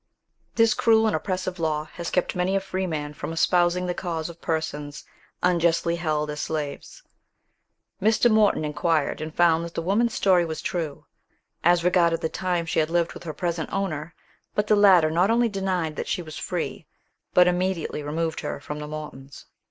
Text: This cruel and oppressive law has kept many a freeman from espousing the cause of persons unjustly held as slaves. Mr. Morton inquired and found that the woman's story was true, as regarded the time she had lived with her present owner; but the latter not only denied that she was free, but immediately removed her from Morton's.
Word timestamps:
This 0.55 0.73
cruel 0.73 1.05
and 1.05 1.15
oppressive 1.15 1.59
law 1.59 1.83
has 1.93 2.09
kept 2.09 2.35
many 2.35 2.55
a 2.55 2.59
freeman 2.59 3.13
from 3.13 3.31
espousing 3.31 3.85
the 3.85 3.93
cause 3.93 4.29
of 4.29 4.41
persons 4.41 5.03
unjustly 5.43 5.97
held 5.97 6.31
as 6.31 6.39
slaves. 6.39 7.03
Mr. 8.01 8.27
Morton 8.31 8.65
inquired 8.65 9.21
and 9.21 9.31
found 9.31 9.63
that 9.63 9.75
the 9.75 9.81
woman's 9.83 10.15
story 10.15 10.43
was 10.43 10.59
true, 10.59 11.05
as 11.63 11.83
regarded 11.83 12.19
the 12.21 12.29
time 12.29 12.65
she 12.65 12.79
had 12.79 12.89
lived 12.89 13.13
with 13.13 13.25
her 13.25 13.31
present 13.35 13.71
owner; 13.71 14.15
but 14.55 14.65
the 14.65 14.75
latter 14.75 15.11
not 15.11 15.29
only 15.29 15.49
denied 15.49 15.95
that 15.97 16.07
she 16.07 16.23
was 16.23 16.35
free, 16.35 16.87
but 17.35 17.47
immediately 17.47 18.01
removed 18.01 18.39
her 18.39 18.59
from 18.59 18.79
Morton's. 18.79 19.45